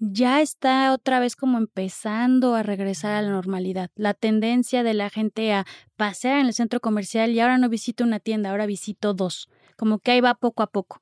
[0.00, 3.90] ya está otra vez como empezando a regresar a la normalidad.
[3.94, 8.02] La tendencia de la gente a pasear en el centro comercial y ahora no visito
[8.02, 9.48] una tienda, ahora visito dos.
[9.76, 10.98] Como que ahí va poco a poco.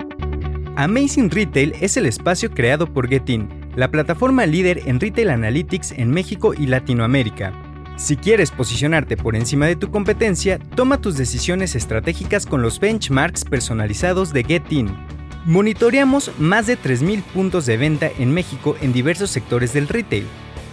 [0.76, 6.10] Amazing Retail es el espacio creado por Getin, la plataforma líder en retail analytics en
[6.10, 7.52] México y Latinoamérica.
[7.96, 13.44] Si quieres posicionarte por encima de tu competencia, toma tus decisiones estratégicas con los benchmarks
[13.44, 14.96] personalizados de Getin.
[15.44, 20.26] Monitoreamos más de 3.000 puntos de venta en México en diversos sectores del retail.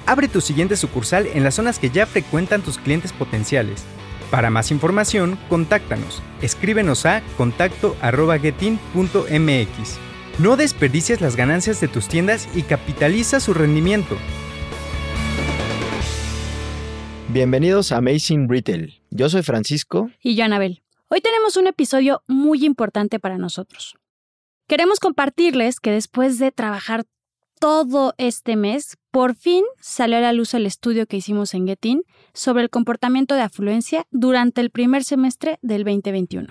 [0.05, 3.83] Abre tu siguiente sucursal en las zonas que ya frecuentan tus clientes potenciales.
[4.31, 6.21] Para más información, contáctanos.
[6.41, 9.99] Escríbenos a contacto.getin.mx.
[10.39, 14.17] No desperdicies las ganancias de tus tiendas y capitaliza su rendimiento.
[17.29, 19.01] Bienvenidos a Amazing Retail.
[19.11, 20.09] Yo soy Francisco.
[20.21, 20.81] Y yo, Anabel.
[21.07, 23.95] Hoy tenemos un episodio muy importante para nosotros.
[24.67, 27.03] Queremos compartirles que después de trabajar
[27.59, 32.01] todo este mes, por fin salió a la luz el estudio que hicimos en Getin
[32.33, 36.47] sobre el comportamiento de afluencia durante el primer semestre del 2021.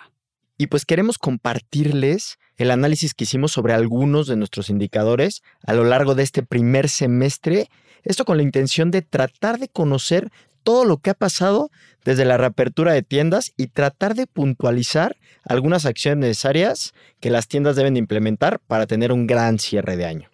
[0.57, 5.83] Y pues queremos compartirles el análisis que hicimos sobre algunos de nuestros indicadores a lo
[5.83, 7.69] largo de este primer semestre,
[8.05, 10.31] esto con la intención de tratar de conocer
[10.65, 11.71] todo lo que ha pasado
[12.05, 17.77] desde la reapertura de tiendas y tratar de puntualizar algunas acciones necesarias que las tiendas
[17.77, 20.29] deben implementar para tener un gran cierre de año.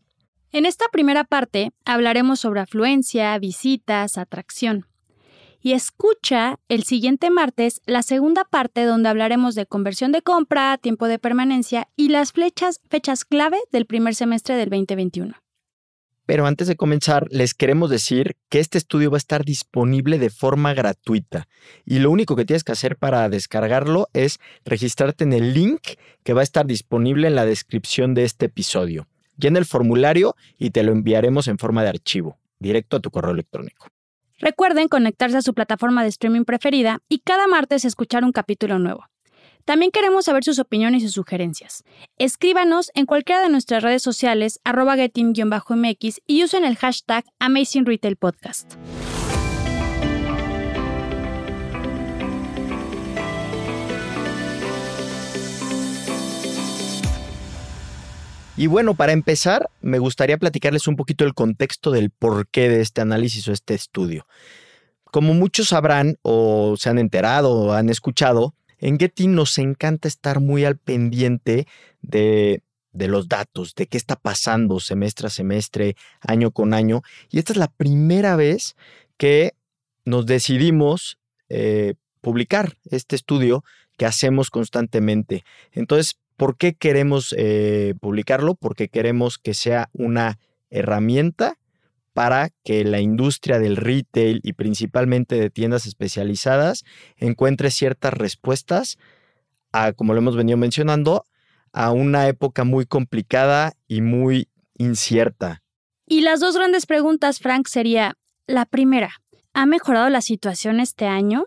[0.53, 4.87] En esta primera parte hablaremos sobre afluencia, visitas, atracción.
[5.63, 11.07] Y escucha el siguiente martes la segunda parte donde hablaremos de conversión de compra, tiempo
[11.07, 15.35] de permanencia y las flechas, fechas clave del primer semestre del 2021.
[16.31, 20.31] Pero antes de comenzar, les queremos decir que este estudio va a estar disponible de
[20.31, 21.49] forma gratuita
[21.85, 25.81] y lo único que tienes que hacer para descargarlo es registrarte en el link
[26.23, 29.09] que va a estar disponible en la descripción de este episodio.
[29.39, 33.33] Llena el formulario y te lo enviaremos en forma de archivo, directo a tu correo
[33.33, 33.89] electrónico.
[34.39, 39.05] Recuerden conectarse a su plataforma de streaming preferida y cada martes escuchar un capítulo nuevo.
[39.65, 41.85] También queremos saber sus opiniones y sugerencias.
[42.19, 48.17] Escríbanos en cualquiera de nuestras redes sociales, arroba getting-mx y usen el hashtag Amazing Retail
[48.17, 48.75] Podcast.
[58.57, 63.01] Y bueno, para empezar, me gustaría platicarles un poquito el contexto del porqué de este
[63.01, 64.27] análisis o este estudio.
[65.05, 70.41] Como muchos sabrán o se han enterado o han escuchado, en Getty nos encanta estar
[70.41, 71.67] muy al pendiente
[72.03, 77.03] de, los datos, de qué está pasando semestre a semestre, año con año.
[77.31, 78.77] Y esta es la primera vez
[79.17, 79.55] que
[80.05, 83.65] nos decidimos eh, publicar este estudio
[83.97, 85.45] que hacemos constantemente.
[85.73, 88.55] Entonces, ¿por qué queremos eh, publicarlo?
[88.55, 90.39] Porque queremos que sea una
[90.71, 91.59] herramienta
[92.13, 96.85] para que la industria del retail y principalmente de tiendas especializadas
[97.17, 98.99] encuentre ciertas respuestas
[99.73, 101.25] a, como lo hemos venido mencionando,
[101.73, 105.63] a una época muy complicada y muy incierta.
[106.07, 108.17] Y las dos grandes preguntas, Frank, sería
[108.47, 109.13] la primera,
[109.53, 111.47] ¿ha mejorado la situación este año,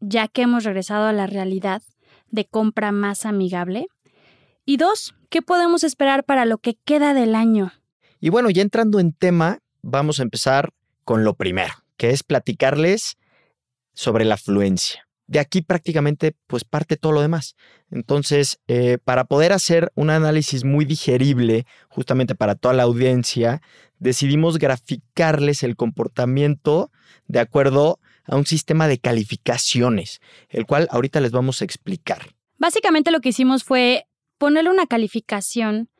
[0.00, 1.82] ya que hemos regresado a la realidad
[2.30, 3.86] de compra más amigable?
[4.64, 7.72] Y dos, ¿qué podemos esperar para lo que queda del año?
[8.20, 10.72] Y bueno, ya entrando en tema, vamos a empezar
[11.04, 13.16] con lo primero, que es platicarles
[13.94, 15.08] sobre la afluencia.
[15.26, 17.54] De aquí prácticamente pues parte todo lo demás.
[17.90, 23.60] Entonces, eh, para poder hacer un análisis muy digerible justamente para toda la audiencia,
[23.98, 26.90] decidimos graficarles el comportamiento
[27.26, 32.34] de acuerdo a un sistema de calificaciones, el cual ahorita les vamos a explicar.
[32.58, 34.06] Básicamente lo que hicimos fue
[34.38, 35.90] ponerle una calificación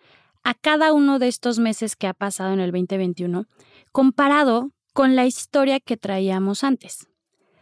[0.48, 3.44] a cada uno de estos meses que ha pasado en el 2021
[3.92, 7.06] comparado con la historia que traíamos antes,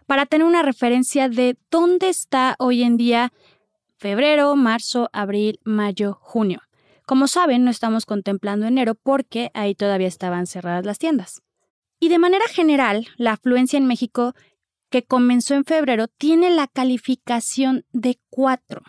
[0.07, 3.33] para tener una referencia de dónde está hoy en día
[3.97, 6.61] febrero, marzo, abril, mayo, junio.
[7.07, 11.43] Como saben, no estamos contemplando enero porque ahí todavía estaban cerradas las tiendas.
[11.99, 14.37] Y de manera general, la afluencia en México,
[14.91, 18.83] que comenzó en febrero, tiene la calificación de 4,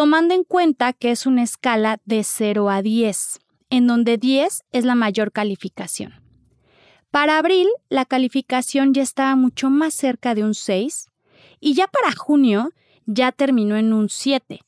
[0.00, 3.38] tomando en cuenta que es una escala de 0 a 10,
[3.68, 6.22] en donde 10 es la mayor calificación.
[7.10, 11.06] Para abril, la calificación ya estaba mucho más cerca de un 6
[11.60, 12.70] y ya para junio
[13.04, 14.60] ya terminó en un 7.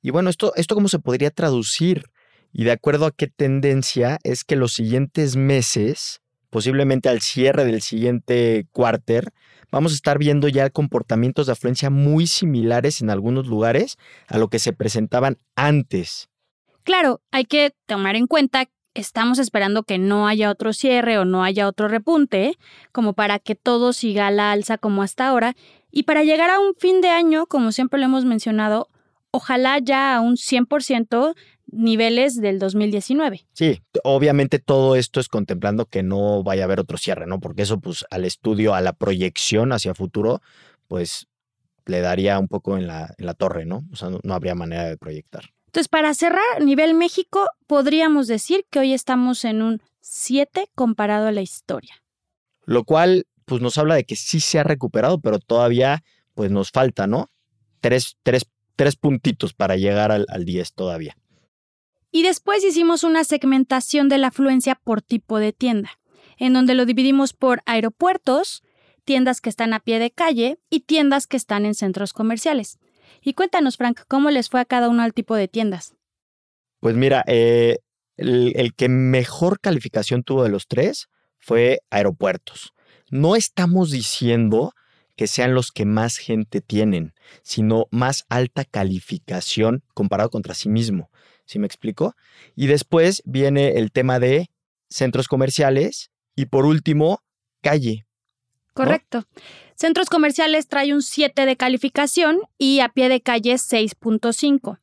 [0.00, 2.04] Y bueno, esto, esto cómo se podría traducir
[2.52, 6.20] y de acuerdo a qué tendencia es que los siguientes meses,
[6.50, 9.32] posiblemente al cierre del siguiente cuarter,
[9.70, 14.48] vamos a estar viendo ya comportamientos de afluencia muy similares en algunos lugares a lo
[14.48, 16.28] que se presentaban antes.
[16.84, 21.44] Claro, hay que tomar en cuenta estamos esperando que no haya otro cierre o no
[21.44, 22.58] haya otro repunte,
[22.92, 25.54] como para que todo siga a la alza como hasta ahora,
[25.90, 28.88] y para llegar a un fin de año, como siempre lo hemos mencionado,
[29.30, 31.34] ojalá ya a un 100%
[31.70, 33.46] niveles del 2019.
[33.52, 37.40] Sí, obviamente todo esto es contemplando que no vaya a haber otro cierre, ¿no?
[37.40, 40.40] Porque eso, pues, al estudio, a la proyección hacia futuro,
[40.86, 41.26] pues
[41.86, 43.82] le daría un poco en la, en la torre, ¿no?
[43.92, 45.44] O sea, no, habría manera de proyectar.
[45.66, 51.32] Entonces, para cerrar, nivel México, podríamos decir que hoy estamos en un 7 comparado a
[51.32, 52.02] la historia.
[52.64, 56.02] Lo cual, pues nos habla de que sí se ha recuperado, pero todavía,
[56.34, 57.30] pues nos falta, ¿no?
[57.80, 61.16] Tres, tres, tres puntitos para llegar al, al 10 todavía.
[62.10, 65.90] Y después hicimos una segmentación de la afluencia por tipo de tienda,
[66.38, 68.62] en donde lo dividimos por aeropuertos,
[69.04, 72.78] tiendas que están a pie de calle y tiendas que están en centros comerciales.
[73.22, 75.94] Y cuéntanos, Frank, ¿cómo les fue a cada uno al tipo de tiendas?
[76.80, 77.78] Pues mira, eh,
[78.16, 81.08] el, que mejor calificación tuvo de los tres
[81.38, 82.74] fue aeropuertos.
[83.10, 84.74] No estamos diciendo
[85.16, 91.10] que sean los que más gente tienen, sino más alta calificación comparado contra sí mismo.
[91.48, 92.14] ¿Sí me explico?
[92.54, 94.50] Y después viene el tema de
[94.88, 97.22] centros comerciales y por último,
[97.62, 98.06] calle.
[98.74, 99.24] Correcto.
[99.74, 104.78] Centros comerciales trae un 7 de calificación y a pie de calle 6.5.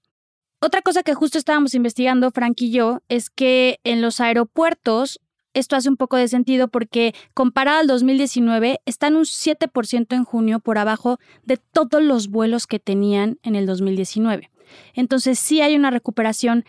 [0.59, 5.19] Otra cosa que justo estábamos investigando, Frank y yo, es que en los aeropuertos
[5.55, 10.59] esto hace un poco de sentido porque comparado al 2019 están un 7% en junio
[10.59, 14.51] por abajo de todos los vuelos que tenían en el 2019.
[14.93, 16.65] Entonces sí hay una recuperación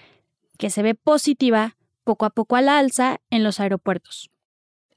[0.58, 4.30] que se ve positiva poco a poco a la alza en los aeropuertos.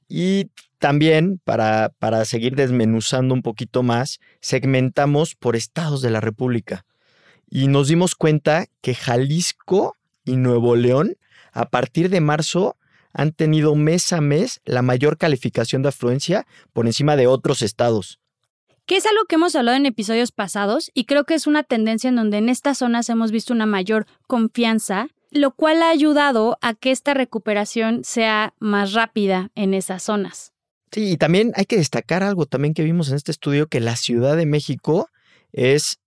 [0.08, 6.86] Y también, para, para seguir desmenuzando un poquito más, segmentamos por estados de la República.
[7.48, 11.16] Y nos dimos cuenta que Jalisco y Nuevo León,
[11.52, 12.76] a partir de marzo,
[13.12, 18.20] han tenido mes a mes la mayor calificación de afluencia por encima de otros estados
[18.90, 22.08] que es algo que hemos hablado en episodios pasados y creo que es una tendencia
[22.08, 26.74] en donde en estas zonas hemos visto una mayor confianza, lo cual ha ayudado a
[26.74, 30.54] que esta recuperación sea más rápida en esas zonas.
[30.90, 33.94] Sí, y también hay que destacar algo también que vimos en este estudio, que la
[33.94, 35.08] Ciudad de México
[35.52, 36.00] es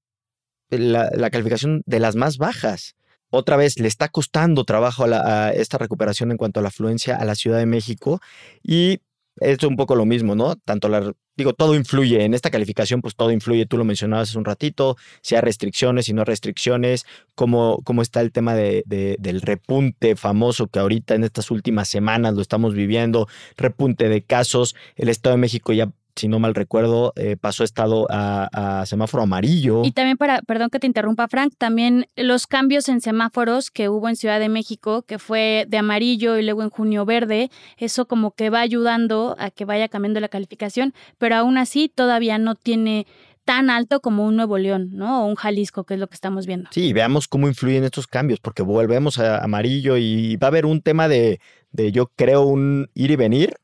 [0.69, 2.95] la, calificación de las más bajas.
[3.35, 7.15] Otra vez, le está costando trabajo a, a esta recuperación en cuanto a la afluencia
[7.15, 8.21] a la Ciudad de México
[8.61, 8.99] y
[9.37, 10.55] es un poco lo mismo, ¿no?
[10.55, 12.23] Tanto la, digo, todo influye.
[12.23, 13.65] En esta calificación, pues todo influye.
[13.65, 18.21] Tú lo mencionabas hace un ratito, si hay restricciones, si no restricciones, cómo, cómo está
[18.21, 23.27] el tema de, del repunte famoso que ahorita en estas últimas semanas lo estamos viviendo,
[23.57, 24.75] repunte de casos.
[24.95, 29.81] El Estado de México ya si no mal recuerdo, eh, pasó estado a, semáforo amarillo.
[29.83, 34.09] Y también para, perdón que te interrumpa, Frank, también los cambios en semáforos que hubo
[34.09, 38.31] en Ciudad de México, que fue de amarillo y luego en junio verde, eso como
[38.31, 43.07] que va ayudando a que vaya cambiando la calificación, pero aún así todavía no tiene
[43.45, 45.23] tan alto como un Nuevo León, ¿no?
[45.23, 46.69] O un Jalisco, que es lo que estamos viendo.
[46.71, 50.81] Sí, veamos cómo influyen estos cambios, porque volvemos a amarillo y va a haber un
[50.81, 51.39] tema de,
[51.71, 53.55] de yo creo, un ir y venir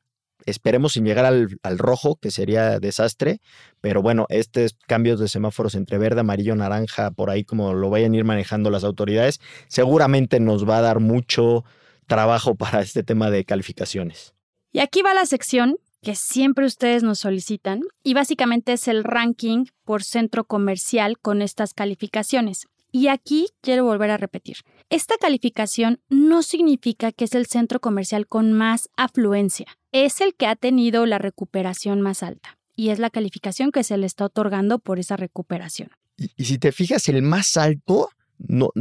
[0.50, 3.42] Esperemos sin llegar al, rojo, que sería desastre,
[3.82, 8.14] pero bueno, estos cambios de semáforos entre verde, amarillo, naranja, por ahí como lo vayan
[8.14, 11.64] a ir manejando las autoridades, seguramente nos va a dar mucho
[12.08, 14.34] trabajo para este tema de calificaciones.
[14.72, 19.66] Y aquí va la sección que siempre ustedes nos solicitan y básicamente es el ranking
[19.84, 22.68] por centro comercial con estas calificaciones.
[22.92, 24.58] Y aquí quiero volver a repetir,
[24.90, 30.48] esta calificación no significa que es el centro comercial con más afluencia, es el que
[30.48, 34.80] ha tenido la recuperación más alta y es la calificación que se le está otorgando
[34.80, 35.90] por esa recuperación.
[36.18, 38.72] Y, si te fijas, el más alto no,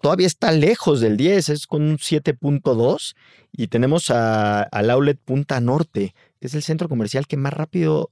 [0.00, 3.14] todavía está lejos del 10, es con un 7.2
[3.52, 8.10] y tenemos al outlet Punta Norte, que es el centro comercial que más rápido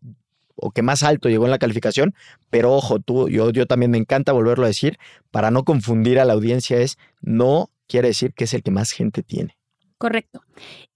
[0.57, 2.15] o que más alto llegó en la calificación,
[2.51, 4.99] pero ojo, tú, yo, yo también me encanta volverlo a decir,
[5.31, 8.91] para no confundir a la audiencia es, no quiere decir que es el que más
[8.91, 9.56] gente tiene.
[9.99, 10.43] Correcto.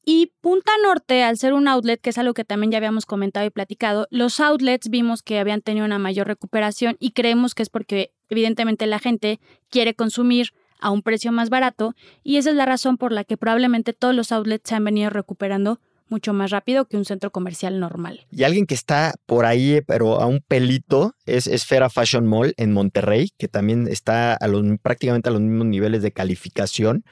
[0.04, 3.46] Y Punta Norte, al ser un outlet, que es algo que también ya habíamos comentado
[3.46, 7.70] y platicado, los outlets vimos que habían tenido una mayor recuperación y creemos que es
[7.70, 9.40] porque evidentemente la gente
[9.70, 13.36] quiere consumir a un precio más barato y esa es la razón por la que
[13.36, 15.80] probablemente todos los outlets se han venido recuperando
[16.10, 18.26] mucho más rápido que un centro comercial normal.
[18.30, 22.72] Y alguien que está por ahí, pero a un pelito, es Esfera Fashion Mall en
[22.72, 27.04] Monterrey, que también está a los, prácticamente a los mismos niveles de calificación.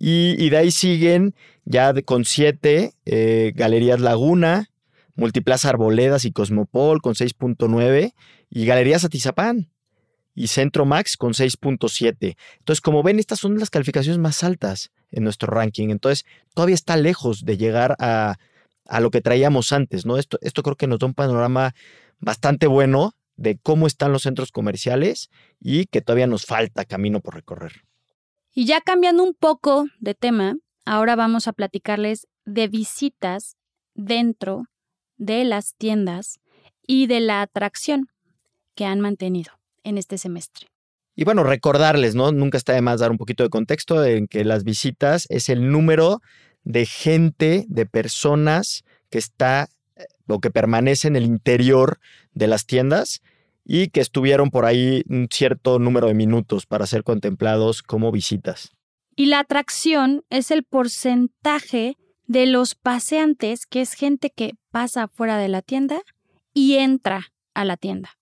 [0.00, 4.70] Y, de ahí siguen ya con siete eh, Galerías Laguna,
[5.16, 8.14] Multiplaza Arboledas y Cosmopol con 6.9
[8.48, 9.72] y Galerías Atizapán
[10.36, 12.36] y Centro Max con 6.7.
[12.58, 15.88] Entonces, como ven, estas son las calificaciones más altas en nuestro ranking.
[15.88, 16.24] Entonces,
[16.54, 18.36] todavía está lejos de llegar a,
[18.86, 20.16] a lo que traíamos antes, ¿no?
[20.16, 21.74] Esto, esto creo que nos da un panorama
[22.20, 25.28] bastante bueno de cómo están los centros comerciales
[25.60, 27.87] y que todavía nos falta camino por recorrer.
[28.58, 33.56] Y ya cambiando un poco de tema, ahora vamos a platicarles de visitas
[33.94, 34.64] dentro
[35.16, 36.40] de las tiendas
[36.84, 38.08] y de la atracción
[38.74, 39.52] que han mantenido
[39.84, 40.66] en este semestre.
[41.14, 42.32] Y bueno, recordarles, ¿no?
[42.32, 45.70] Nunca está de más dar un poquito de contexto en que las visitas es el
[45.70, 46.20] número
[46.64, 52.00] de gente, de personas que está eh, o que permanece en el interior
[52.32, 53.22] de las tiendas
[53.70, 58.72] y que estuvieron por ahí un cierto número de minutos para ser contemplados como visitas.
[59.14, 61.96] Y la atracción es el porcentaje
[62.26, 66.00] de los paseantes, que es gente que pasa fuera de la tienda
[66.54, 68.18] y entra a la tienda.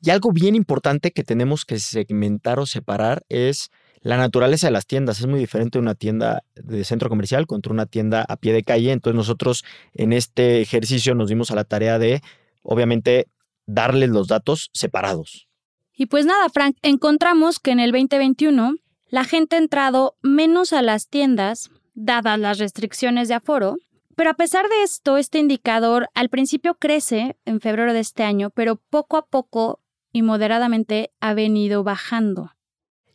[0.00, 4.86] Y algo bien importante que tenemos que segmentar o separar es la naturaleza de las
[4.86, 5.20] tiendas.
[5.20, 8.92] Es muy diferente una tienda de centro comercial contra una tienda a pie de calle.
[8.92, 12.22] Entonces nosotros en este ejercicio nos dimos a la tarea de,
[12.62, 13.26] obviamente,
[13.68, 15.48] darles los datos separados.
[15.94, 18.76] Y pues nada, Frank, encontramos que en el 2021
[19.10, 23.76] la gente ha entrado menos a las tiendas, dadas las restricciones de aforo,
[24.16, 28.50] pero a pesar de esto, este indicador al principio crece en febrero de este año,
[28.50, 29.80] pero poco a poco
[30.12, 32.50] y moderadamente ha venido bajando.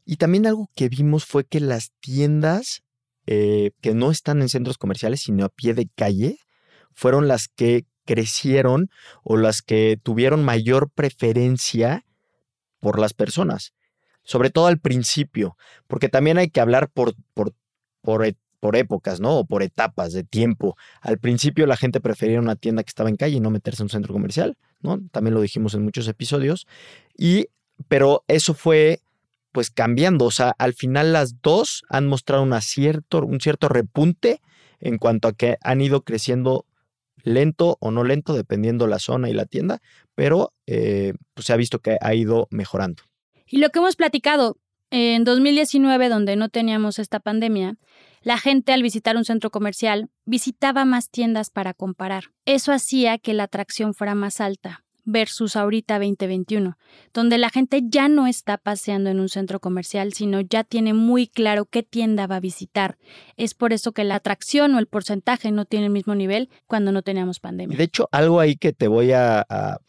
[0.06, 2.84] Y también algo que vimos fue que las tiendas
[3.26, 6.38] eh, que no están en centros comerciales, sino a pie de calle,
[6.94, 8.90] fueron las que crecieron
[9.24, 12.06] o las que tuvieron mayor preferencia
[12.80, 13.74] por las personas.
[14.24, 15.58] Sobre todo al principio,
[15.88, 17.54] porque también hay que hablar por, por,
[18.02, 18.26] por,
[18.60, 19.40] por épocas, ¿no?
[19.40, 20.78] O por etapas de tiempo.
[21.02, 23.86] Al principio la gente prefería una tienda que estaba en calle y no meterse en
[23.86, 25.00] un centro comercial, ¿no?
[25.12, 26.68] También lo dijimos en muchos episodios.
[27.18, 27.48] Y,
[27.90, 29.02] pero eso fue
[29.52, 30.26] pues cambiando.
[30.26, 34.42] O sea, al final las dos han mostrado cierto, un cierto repunte
[34.80, 36.66] en cuanto a que han ido creciendo
[37.24, 39.82] lento o no lento, dependiendo la zona y la tienda,
[40.16, 43.04] pero eh, pues se ha visto que ha ido mejorando.
[43.48, 44.58] Y lo que hemos platicado
[44.92, 47.76] en 2019, donde no teníamos esta pandemia,
[48.22, 52.26] la gente al visitar un centro comercial visitaba más tiendas para comparar.
[52.46, 56.78] Eso hacía que la atracción fuera más alta versus ahorita 2021,
[57.14, 61.28] donde la gente ya no está paseando en un centro comercial, sino ya tiene muy
[61.28, 62.98] claro qué tienda va a visitar.
[63.38, 66.92] Es por eso que la atracción o el porcentaje no tiene el mismo nivel cuando
[66.92, 67.78] no teníamos pandemia.
[67.78, 69.46] De hecho, algo ahí que te voy a,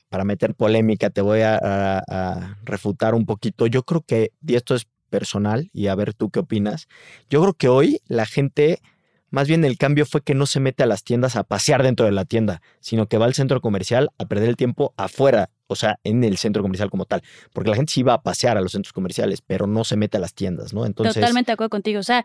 [0.08, 3.66] para meter polémica, te voy a, a refutar un poquito.
[3.66, 6.88] Yo creo que, y esto es personal, y a ver tú qué opinas,
[7.30, 8.80] yo creo que hoy la gente
[9.34, 12.06] más bien el cambio fue que no se mete a las tiendas a pasear dentro
[12.06, 15.74] de la tienda, sino que va al centro comercial a perder el tiempo afuera, o
[15.74, 17.22] sea, en el centro comercial como tal.
[17.52, 20.18] Porque la gente sí iba a pasear a los centros comerciales, pero no se mete
[20.18, 20.86] a las tiendas, ¿no?
[20.86, 21.14] Entonces.
[21.14, 21.98] Totalmente de acuerdo contigo.
[21.98, 22.24] O sea,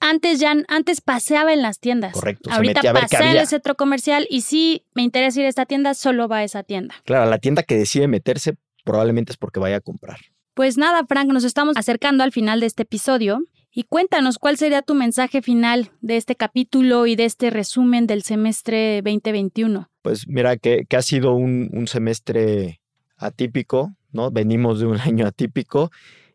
[0.00, 2.14] antes ya, antes paseaba en las tiendas.
[2.14, 2.50] Correcto.
[2.50, 6.26] Ahorita pasea en el centro comercial y si me interesa ir a esta tienda, solo
[6.26, 6.94] va a esa tienda.
[7.04, 10.18] Claro, la tienda que decide meterse probablemente es porque vaya a comprar.
[10.54, 13.40] Pues nada, Frank, nos estamos acercando al final de este episodio.
[13.78, 18.22] Y cuéntanos cuál sería tu mensaje final de este capítulo y de este resumen del
[18.22, 19.90] semestre 2021.
[20.00, 22.80] Pues mira, que, ha sido un, semestre
[23.18, 24.30] atípico, ¿no?
[24.30, 25.90] Venimos de un año atípico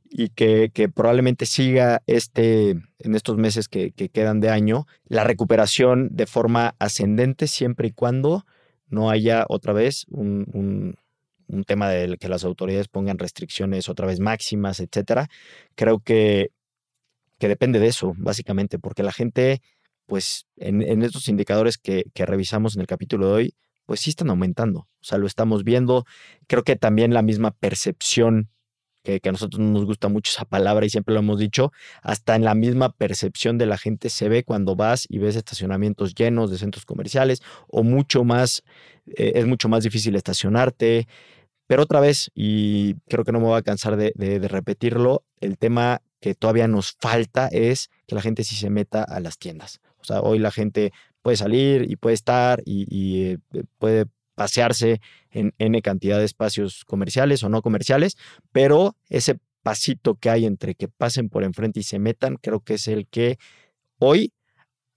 [0.08, 6.28] y que, probablemente siga este, en estos meses que, quedan de año, la recuperación de
[6.28, 8.46] forma ascendente siempre y cuando
[8.88, 10.96] no haya otra vez un,
[11.48, 15.28] un tema del que las autoridades pongan restricciones otra vez máximas, etcétera.
[15.74, 16.52] Creo que
[17.42, 19.64] que depende de eso, básicamente, porque la gente,
[20.06, 23.56] pues en, estos indicadores que, revisamos en el capítulo de hoy,
[23.88, 24.82] pues sí están aumentando.
[24.82, 26.06] O sea, lo estamos viendo.
[26.46, 28.52] Creo que también la misma percepción,
[29.04, 31.72] que, que, a nosotros nos gusta mucho esa palabra y siempre lo hemos dicho,
[32.04, 36.14] hasta en la misma percepción de la gente se ve cuando vas y ves estacionamientos
[36.14, 38.62] llenos de centros comerciales o mucho más,
[39.18, 41.08] eh, es mucho más difícil estacionarte.
[41.66, 45.58] Pero otra vez, y creo que no me voy a cansar de, de repetirlo, el
[45.58, 49.82] tema que todavía nos falta es que la gente sí se meta a las tiendas.
[50.00, 53.38] O sea, hoy la gente puede salir y puede estar y, eh,
[53.80, 55.02] puede pasearse
[55.32, 58.18] en N cantidad de espacios comerciales o no comerciales,
[58.52, 62.76] pero ese pasito que hay entre que pasen por enfrente y se metan, creo que
[62.76, 63.38] es el que
[64.00, 64.34] hoy,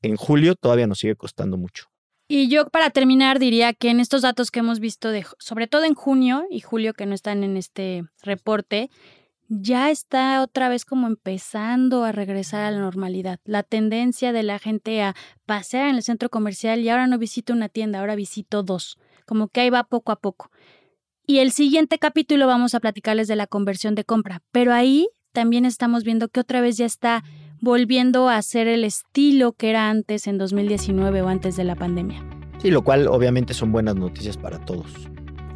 [0.02, 1.87] en julio, todavía nos sigue costando mucho.
[2.26, 5.85] Y yo para terminar diría que en estos datos que hemos visto, de, sobre todo
[5.85, 8.88] en junio y julio que no están en este reporte,
[9.49, 13.41] ya está otra vez como empezando a regresar a la normalidad.
[13.45, 15.15] La tendencia de la gente a
[15.47, 18.99] pasear en el centro comercial y ahora no visito una tienda, ahora visito dos.
[19.27, 20.51] Como que ahí va poco a poco.
[21.27, 25.65] Y el siguiente capítulo vamos a platicarles de la conversión de compra, pero ahí también
[25.65, 27.25] estamos viendo que otra vez ya está
[27.61, 32.23] volviendo a ser el estilo que era antes en 2019 o antes de la pandemia.
[32.59, 34.87] Sí, lo cual obviamente son buenas noticias para todos.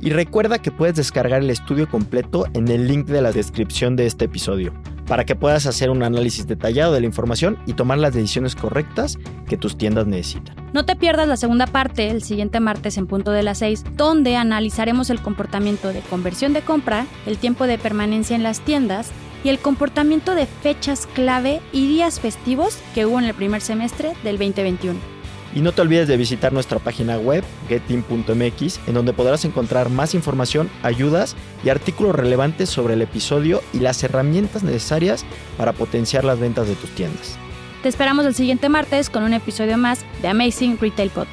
[0.00, 4.06] Y recuerda que puedes descargar el estudio completo en el link de la descripción de
[4.06, 4.72] este episodio,
[5.06, 9.18] para que puedas hacer un análisis detallado de la información y tomar las decisiones correctas
[9.48, 10.54] que tus tiendas necesitan.
[10.72, 14.36] No te pierdas la segunda parte el siguiente martes en punto de las 6, donde
[14.36, 19.10] analizaremos el comportamiento de conversión de compra, el tiempo de permanencia en las tiendas
[19.42, 24.12] y el comportamiento de fechas clave y días festivos que hubo en el primer semestre
[24.22, 25.17] del 2021.
[25.54, 30.14] Y no te olvides de visitar nuestra página web getin.mx en donde podrás encontrar más
[30.14, 35.24] información, ayudas y artículos relevantes sobre el episodio y las herramientas necesarias
[35.56, 37.36] para potenciar las ventas de tus tiendas.
[37.82, 41.26] Te esperamos el siguiente martes con un episodio más de Amazing Retail Pod.